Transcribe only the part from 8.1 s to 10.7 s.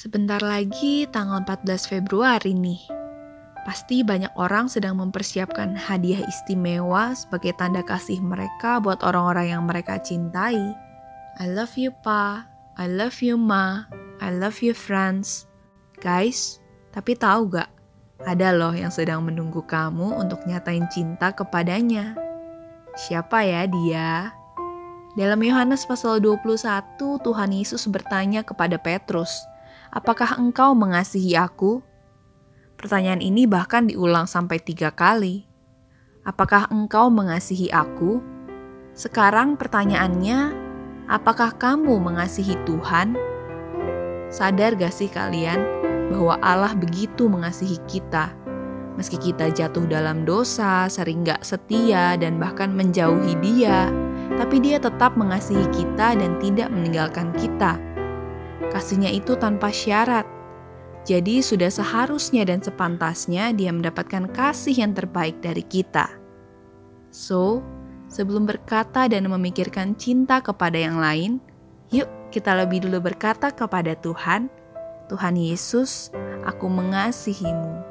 mereka buat orang-orang yang mereka cintai.